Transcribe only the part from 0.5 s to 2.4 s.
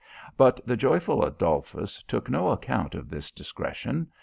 the joyful Adolphus took